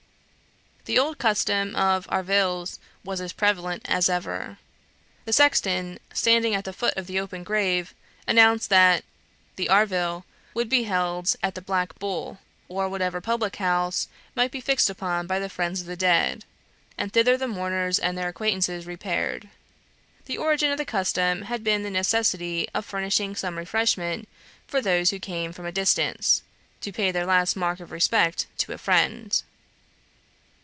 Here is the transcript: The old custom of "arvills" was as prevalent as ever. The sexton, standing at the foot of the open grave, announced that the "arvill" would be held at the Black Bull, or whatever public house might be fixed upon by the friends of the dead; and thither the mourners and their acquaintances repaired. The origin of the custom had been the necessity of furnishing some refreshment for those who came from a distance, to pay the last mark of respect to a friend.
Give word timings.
The 0.85 0.97
old 0.97 1.19
custom 1.19 1.75
of 1.75 2.07
"arvills" 2.09 2.79
was 3.03 3.21
as 3.21 3.33
prevalent 3.33 3.85
as 3.87 4.09
ever. 4.09 4.57
The 5.25 5.31
sexton, 5.31 5.99
standing 6.11 6.55
at 6.55 6.63
the 6.65 6.73
foot 6.73 6.97
of 6.97 7.05
the 7.05 7.19
open 7.19 7.43
grave, 7.43 7.93
announced 8.27 8.71
that 8.71 9.05
the 9.57 9.67
"arvill" 9.69 10.23
would 10.55 10.69
be 10.69 10.85
held 10.85 11.35
at 11.43 11.53
the 11.53 11.61
Black 11.61 11.99
Bull, 11.99 12.39
or 12.67 12.89
whatever 12.89 13.21
public 13.21 13.57
house 13.57 14.07
might 14.35 14.49
be 14.49 14.59
fixed 14.59 14.89
upon 14.89 15.27
by 15.27 15.37
the 15.37 15.49
friends 15.49 15.81
of 15.81 15.87
the 15.87 15.95
dead; 15.95 16.45
and 16.97 17.13
thither 17.13 17.37
the 17.37 17.47
mourners 17.47 17.99
and 17.99 18.17
their 18.17 18.27
acquaintances 18.29 18.87
repaired. 18.87 19.49
The 20.25 20.39
origin 20.39 20.71
of 20.71 20.79
the 20.79 20.83
custom 20.83 21.43
had 21.43 21.63
been 21.63 21.83
the 21.83 21.91
necessity 21.91 22.67
of 22.73 22.85
furnishing 22.85 23.35
some 23.35 23.55
refreshment 23.59 24.27
for 24.67 24.81
those 24.81 25.11
who 25.11 25.19
came 25.19 25.53
from 25.53 25.67
a 25.67 25.71
distance, 25.71 26.41
to 26.81 26.91
pay 26.91 27.11
the 27.11 27.23
last 27.23 27.55
mark 27.55 27.79
of 27.81 27.91
respect 27.91 28.47
to 28.57 28.73
a 28.73 28.79
friend. 28.79 29.43